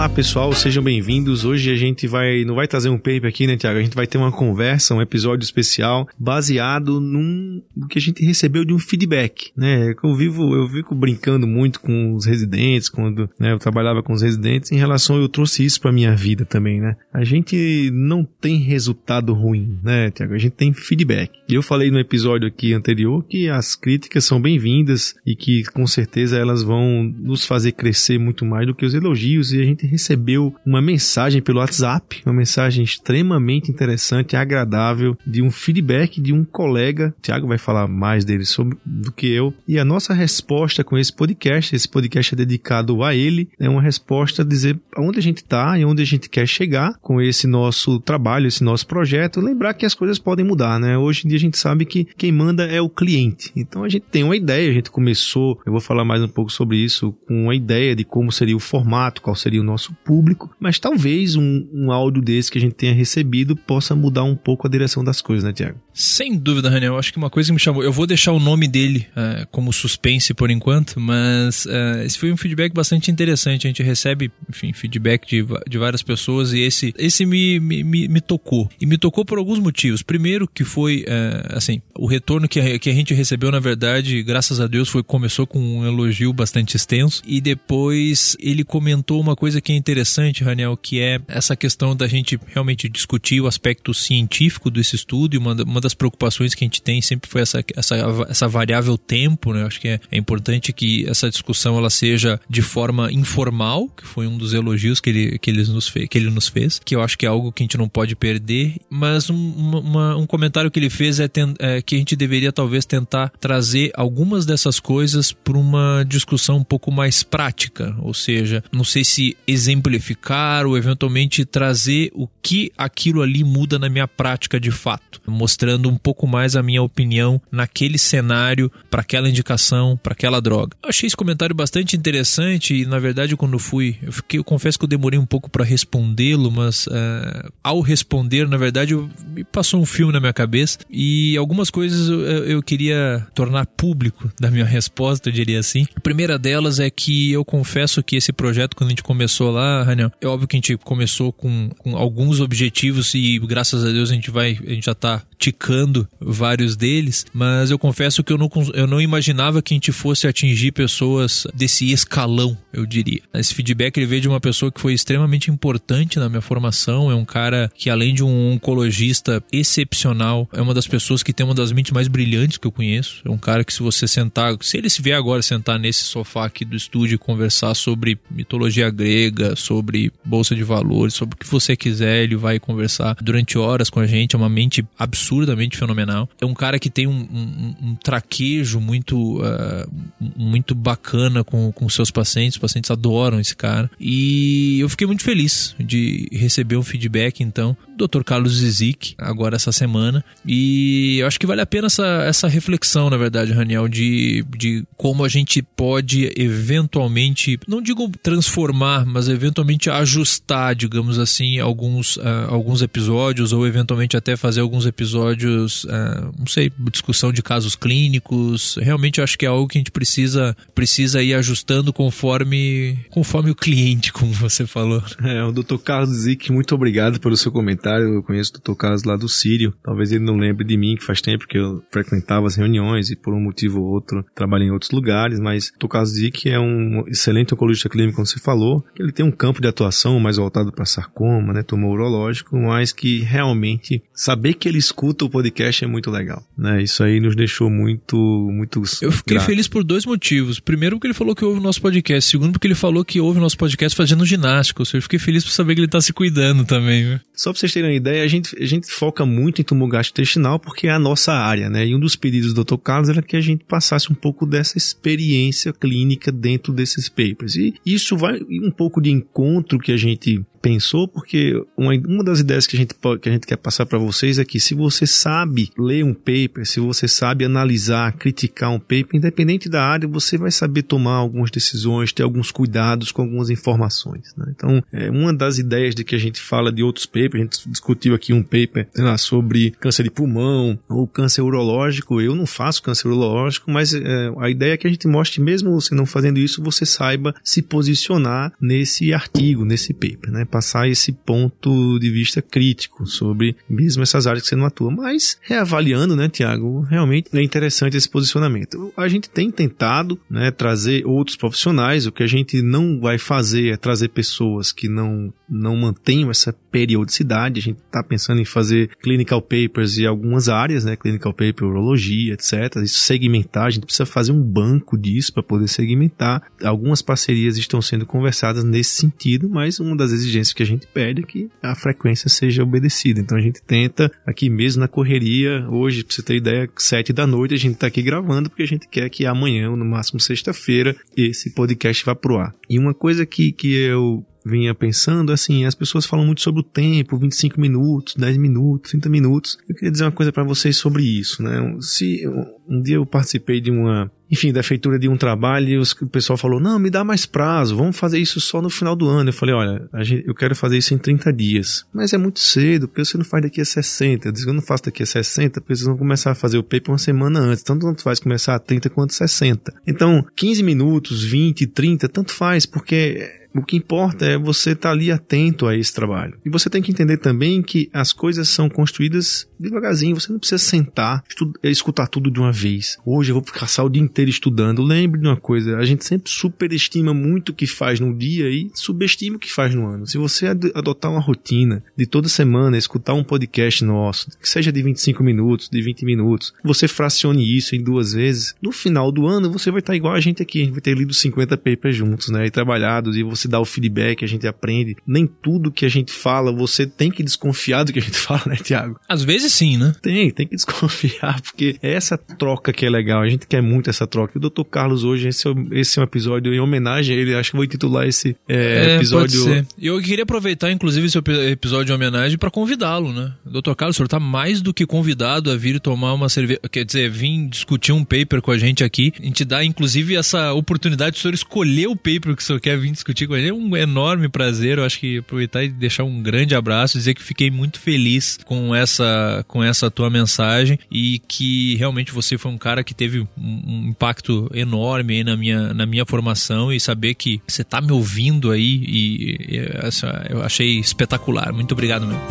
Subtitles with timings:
[0.00, 1.44] Olá pessoal, sejam bem-vindos.
[1.44, 3.78] Hoje a gente vai, não vai trazer um paper aqui, né, Tiago?
[3.78, 8.64] A gente vai ter uma conversa, um episódio especial baseado num que a gente recebeu
[8.64, 9.94] de um feedback, né?
[10.02, 14.22] Eu vivo, eu fico brincando muito com os residentes quando né, eu trabalhava com os
[14.22, 16.96] residentes em relação eu trouxe isso para minha vida também, né?
[17.12, 20.32] A gente não tem resultado ruim, né, Tiago?
[20.32, 21.30] A gente tem feedback.
[21.46, 26.38] Eu falei no episódio aqui anterior que as críticas são bem-vindas e que com certeza
[26.38, 30.54] elas vão nos fazer crescer muito mais do que os elogios e a gente recebeu
[30.64, 36.44] uma mensagem pelo WhatsApp, uma mensagem extremamente interessante e agradável de um feedback de um
[36.44, 37.14] colega.
[37.18, 39.52] O Tiago vai falar mais dele sobre, do que eu.
[39.66, 43.82] E a nossa resposta com esse podcast, esse podcast é dedicado a ele, é uma
[43.82, 47.46] resposta a dizer onde a gente está e onde a gente quer chegar com esse
[47.46, 49.40] nosso trabalho, esse nosso projeto.
[49.40, 50.96] Lembrar que as coisas podem mudar, né?
[50.96, 53.50] Hoje em dia a gente sabe que quem manda é o cliente.
[53.56, 56.52] Então a gente tem uma ideia, a gente começou, eu vou falar mais um pouco
[56.52, 60.50] sobre isso, com uma ideia de como seria o formato, qual seria o nosso público,
[60.58, 64.66] mas talvez um, um áudio desse que a gente tenha recebido possa mudar um pouco
[64.66, 65.78] a direção das coisas, né, Tiago?
[66.00, 66.96] Sem dúvida, Raniel.
[66.96, 67.84] Acho que uma coisa que me chamou.
[67.84, 72.32] Eu vou deixar o nome dele uh, como suspense por enquanto, mas uh, esse foi
[72.32, 73.66] um feedback bastante interessante.
[73.66, 78.20] A gente recebe, enfim, feedback de, de várias pessoas e esse, esse me, me, me
[78.22, 78.66] tocou.
[78.80, 80.00] E me tocou por alguns motivos.
[80.00, 84.22] Primeiro, que foi, uh, assim, o retorno que a, que a gente recebeu, na verdade,
[84.22, 87.20] graças a Deus, foi começou com um elogio bastante extenso.
[87.26, 92.08] E depois ele comentou uma coisa que é interessante, Raniel, que é essa questão da
[92.08, 95.34] gente realmente discutir o aspecto científico desse estudo.
[95.34, 97.96] E uma, uma das preocupações que a gente tem sempre foi essa, essa,
[98.28, 99.64] essa variável tempo, né?
[99.64, 104.26] Acho que é, é importante que essa discussão ela seja de forma informal, que foi
[104.26, 107.02] um dos elogios que ele, que ele, nos, fez, que ele nos fez, que eu
[107.02, 108.76] acho que é algo que a gente não pode perder.
[108.88, 112.52] Mas um, uma, um comentário que ele fez é, ten, é que a gente deveria
[112.52, 118.62] talvez tentar trazer algumas dessas coisas para uma discussão um pouco mais prática, ou seja,
[118.72, 124.58] não sei se exemplificar ou eventualmente trazer o que aquilo ali muda na minha prática
[124.58, 130.12] de fato, mostrando um pouco mais a minha opinião naquele cenário, para aquela indicação, para
[130.12, 130.76] aquela droga.
[130.82, 134.78] Eu achei esse comentário bastante interessante e, na verdade, quando fui, eu, fiquei, eu confesso
[134.78, 139.44] que eu demorei um pouco para respondê-lo, mas uh, ao responder, na verdade, eu, me
[139.44, 144.50] passou um filme na minha cabeça e algumas coisas eu, eu queria tornar público da
[144.50, 145.86] minha resposta, eu diria assim.
[145.94, 149.82] A primeira delas é que eu confesso que esse projeto, quando a gente começou lá,
[149.82, 154.10] Raniel, é óbvio que a gente começou com, com alguns objetivos e graças a Deus
[154.10, 158.36] a gente vai, a gente já tá ticando vários deles, mas eu confesso que eu
[158.36, 163.22] não, eu não imaginava que a gente fosse atingir pessoas desse escalão, eu diria.
[163.32, 167.14] Esse feedback ele veio de uma pessoa que foi extremamente importante na minha formação, é
[167.14, 171.54] um cara que além de um oncologista excepcional, é uma das pessoas que tem uma
[171.54, 174.76] das mentes mais brilhantes que eu conheço, é um cara que se você sentar, se
[174.76, 179.56] ele se vier agora sentar nesse sofá aqui do estúdio e conversar sobre mitologia grega,
[179.56, 184.00] sobre bolsa de valores, sobre o que você quiser, ele vai conversar durante horas com
[184.00, 186.28] a gente, é uma mente absurda absurdamente fenomenal.
[186.40, 189.88] É um cara que tem um, um, um traquejo muito, uh,
[190.36, 192.56] muito bacana com, com seus pacientes.
[192.56, 193.90] Os pacientes adoram esse cara.
[193.98, 198.22] E eu fiquei muito feliz de receber um feedback, então, do Dr.
[198.22, 200.24] Carlos Zizik, agora essa semana.
[200.44, 204.84] E eu acho que vale a pena essa, essa reflexão, na verdade, Raniel, de, de
[204.96, 212.48] como a gente pode eventualmente, não digo transformar, mas eventualmente ajustar, digamos assim, alguns, uh,
[212.48, 217.76] alguns episódios ou eventualmente até fazer alguns episódios episódios, uh, não sei, discussão de casos
[217.76, 218.76] clínicos.
[218.80, 223.50] Realmente eu acho que é algo que a gente precisa, precisa ir ajustando conforme, conforme
[223.50, 225.02] o cliente, como você falou.
[225.22, 225.78] É, o Dr.
[225.78, 228.14] Carlos Zic, muito obrigado pelo seu comentário.
[228.14, 228.76] Eu conheço o Dr.
[228.76, 229.74] Carlos lá do Sírio.
[229.82, 233.16] Talvez ele não lembre de mim, que faz tempo que eu frequentava as reuniões e
[233.16, 235.88] por um motivo ou outro trabalhei em outros lugares, mas o Dr.
[235.88, 238.84] Carlos Zic é um excelente oncologista clínico, como você falou.
[238.98, 243.20] Ele tem um campo de atuação mais voltado para sarcoma, né, tumor urológico, mas que
[243.20, 246.82] realmente saber que ele escuta escuta o podcast é muito legal, né?
[246.82, 248.16] Isso aí nos deixou muito,
[248.52, 248.82] muito.
[249.02, 249.46] Eu fiquei grato.
[249.46, 250.60] feliz por dois motivos.
[250.60, 252.30] Primeiro, porque ele falou que ouve o nosso podcast.
[252.30, 254.80] Segundo, porque ele falou que ouve o nosso podcast fazendo ginástica.
[254.80, 257.04] Ou seja, eu fiquei feliz por saber que ele tá se cuidando também.
[257.04, 257.20] Viu?
[257.34, 260.58] Só pra vocês terem uma ideia, a gente, a gente foca muito em tumor gastrointestinal
[260.58, 261.86] porque é a nossa área, né?
[261.86, 262.76] E um dos pedidos do Dr.
[262.76, 267.56] Carlos era que a gente passasse um pouco dessa experiência clínica dentro desses papers.
[267.56, 272.40] E isso vai um pouco de encontro que a gente pensou, porque uma, uma das
[272.40, 274.99] ideias que a gente, que a gente quer passar para vocês é que se você
[275.06, 280.36] sabe ler um paper, se você sabe analisar, criticar um paper, independente da área, você
[280.36, 284.34] vai saber tomar algumas decisões, ter alguns cuidados com algumas informações.
[284.36, 284.46] Né?
[284.54, 287.68] Então, é uma das ideias de que a gente fala de outros papers, a gente
[287.68, 292.20] discutiu aqui um paper lá, sobre câncer de pulmão ou câncer urológico.
[292.20, 295.72] Eu não faço câncer urológico, mas é, a ideia é que a gente mostre, mesmo
[295.72, 300.44] você não fazendo isso, você saiba se posicionar nesse artigo, nesse paper, né?
[300.44, 304.89] Passar esse ponto de vista crítico sobre mesmo essas áreas que você não atua.
[304.90, 308.92] Mas, reavaliando, né, Tiago, realmente é interessante esse posicionamento.
[308.96, 312.06] A gente tem tentado, né, trazer outros profissionais.
[312.06, 316.52] O que a gente não vai fazer é trazer pessoas que não, não mantenham essa
[316.52, 317.60] periodicidade.
[317.60, 322.34] A gente está pensando em fazer clinical papers e algumas áreas, né, clinical paper, urologia,
[322.34, 322.76] etc.
[322.82, 326.42] Isso segmentar, a gente precisa fazer um banco disso para poder segmentar.
[326.62, 331.22] Algumas parcerias estão sendo conversadas nesse sentido, mas uma das exigências que a gente pede
[331.22, 333.20] é que a frequência seja obedecida.
[333.20, 337.26] Então a gente tenta aqui mesmo na correria, hoje, para você ter ideia, sete da
[337.26, 340.96] noite a gente está aqui gravando porque a gente quer que amanhã, no máximo sexta-feira,
[341.16, 342.54] esse podcast vá pro ar.
[342.68, 346.64] E uma coisa que, que eu vinha pensando, assim, as pessoas falam muito sobre o
[346.64, 349.58] tempo, 25 minutos, 10 minutos, 30 minutos.
[349.68, 351.76] Eu queria dizer uma coisa para vocês sobre isso, né?
[351.80, 352.26] Se
[352.68, 356.06] um dia eu participei de uma, enfim, da feitura de um trabalho e os, o
[356.06, 359.30] pessoal falou: "Não, me dá mais prazo, vamos fazer isso só no final do ano".
[359.30, 361.84] Eu falei: "Olha, gente, eu quero fazer isso em 30 dias".
[361.92, 364.28] Mas é muito cedo, porque você não faz daqui a 60.
[364.28, 366.62] Eu disse: "Eu não faço daqui a 60, porque vocês vão começar a fazer o
[366.62, 367.62] paper uma semana antes".
[367.62, 369.74] Então tanto faz começar a 30 quanto 60.
[369.86, 374.92] Então, 15 minutos, 20, 30, tanto faz, porque o que importa é você estar tá
[374.92, 376.38] ali atento a esse trabalho.
[376.44, 380.18] E você tem que entender também que as coisas são construídas devagarzinho.
[380.18, 381.22] Você não precisa sentar,
[381.62, 382.98] escutar tudo de uma vez.
[383.04, 384.82] Hoje eu vou passar o dia inteiro estudando.
[384.82, 388.70] Lembre de uma coisa: a gente sempre superestima muito o que faz no dia e
[388.74, 390.06] subestima o que faz no ano.
[390.06, 394.82] Se você adotar uma rotina de toda semana escutar um podcast nosso, que seja de
[394.82, 399.50] 25 minutos, de 20 minutos, você fracione isso em duas vezes, no final do ano
[399.50, 400.62] você vai estar igual a gente aqui.
[400.62, 402.46] A gente vai ter lido 50 papers juntos, né?
[402.46, 404.96] E trabalhado, e você dá o feedback, a gente aprende.
[405.06, 408.42] Nem tudo que a gente fala, você tem que desconfiar do que a gente fala,
[408.46, 408.98] né, Tiago?
[409.08, 409.94] Às vezes sim, né?
[410.00, 413.20] Tem, tem que desconfiar, porque é essa troca que é legal.
[413.20, 414.38] A gente quer muito essa troca.
[414.38, 414.64] O Dr.
[414.64, 417.34] Carlos hoje, esse é, esse é um episódio em homenagem a ele.
[417.34, 419.44] Acho que vou intitular esse é, é, episódio.
[419.44, 419.66] Pode ser.
[419.78, 421.18] Eu queria aproveitar, inclusive, esse
[421.50, 423.32] episódio de homenagem para convidá-lo, né?
[423.44, 423.74] Dr.
[423.74, 426.60] Carlos, o senhor tá mais do que convidado a vir tomar uma cerveja.
[426.70, 429.12] Quer dizer, vir discutir um paper com a gente aqui.
[429.18, 432.78] A gente dá, inclusive, essa oportunidade do senhor escolher o paper que o senhor quer
[432.78, 433.50] vir discutir com a gente.
[433.50, 434.78] É um enorme prazer.
[434.78, 438.74] Eu acho que aproveitar e deixar um grande abraço, dizer que fiquei muito feliz com
[438.74, 443.88] essa, com essa tua mensagem e que realmente você foi um cara que teve um
[443.88, 448.82] impacto enorme na minha, na minha formação e saber que você tá me ouvindo aí
[448.86, 451.52] e, e essa, eu achei espetacular.
[451.52, 452.22] Muito obrigado mesmo.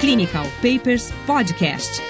[0.00, 2.00] Clinical Papers Podcast.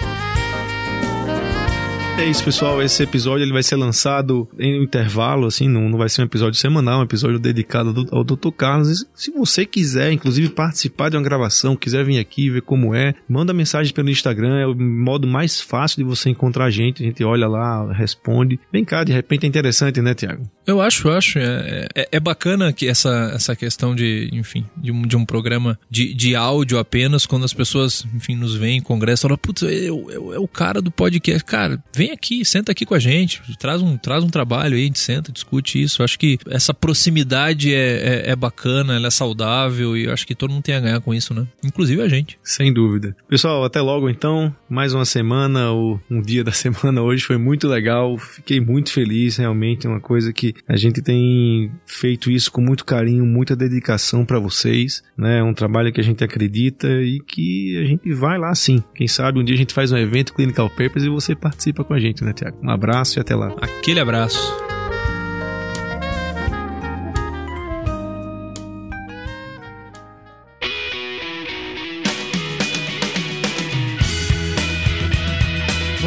[2.19, 2.83] É isso, pessoal.
[2.83, 6.25] Esse episódio ele vai ser lançado em um intervalo, assim, não, não vai ser um
[6.25, 8.51] episódio semanal, um episódio dedicado ao Dr.
[8.51, 9.07] Carlos.
[9.15, 13.55] Se você quiser, inclusive, participar de uma gravação, quiser vir aqui ver como é, manda
[13.55, 17.05] mensagem pelo Instagram, é o modo mais fácil de você encontrar a gente.
[17.05, 18.59] A gente olha lá, responde.
[18.73, 20.43] Vem cá, de repente é interessante, né, Tiago?
[20.69, 21.39] Eu acho, eu acho.
[21.39, 25.79] É, é, é, bacana que essa, essa questão de, enfim, de um, de um programa
[25.89, 29.87] de, de áudio apenas, quando as pessoas, enfim, nos veem em congresso, falam, putz, é,
[29.87, 31.45] é, é o cara do podcast.
[31.45, 34.83] Cara, vem vem aqui, senta aqui com a gente, traz um, traz um trabalho aí,
[34.83, 36.01] a gente senta, discute isso.
[36.01, 40.27] Eu acho que essa proximidade é, é, é, bacana, ela é saudável e eu acho
[40.27, 41.47] que todo mundo tem a ganhar com isso, né?
[41.63, 42.39] Inclusive a gente.
[42.43, 43.17] Sem dúvida.
[43.29, 44.55] Pessoal, até logo então.
[44.69, 48.17] Mais uma semana, ou um dia da semana hoje foi muito legal.
[48.19, 49.87] Fiquei muito feliz, realmente.
[49.87, 54.39] É uma coisa que a gente tem feito isso com muito carinho, muita dedicação para
[54.39, 55.39] vocês, né?
[55.39, 58.83] É um trabalho que a gente acredita e que a gente vai lá sim.
[58.95, 61.95] Quem sabe um dia a gente faz um evento Clinical Papers e você participa com
[61.95, 62.59] a gente, né, Tiago?
[62.63, 63.55] Um abraço e até lá.
[63.61, 64.68] Aquele abraço.